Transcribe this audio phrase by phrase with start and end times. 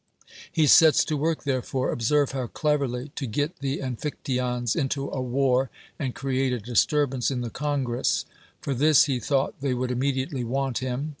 [0.57, 5.69] lie sets to work therefore— observe liow cleverly— to get the Amphictyons into a war,
[5.99, 8.25] and create a disturb ance in the congress.
[8.61, 11.09] For this he thought they would immediately want him.